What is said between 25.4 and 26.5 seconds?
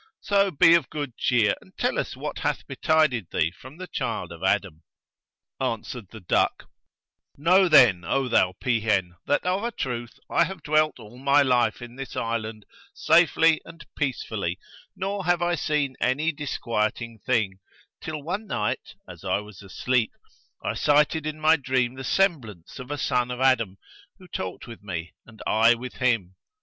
I with him.